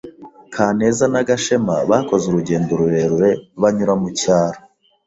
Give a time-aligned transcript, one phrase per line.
[0.55, 4.59] Kaneza na Gashema bakoze urugendo rurerure banyura mu cyaro.